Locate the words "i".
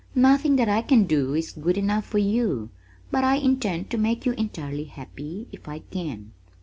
0.67-0.81, 3.23-3.35, 5.67-5.77